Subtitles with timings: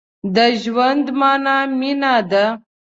[0.35, 2.45] د ژوند مانا مينه ده.